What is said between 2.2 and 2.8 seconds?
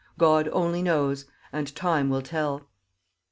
tell.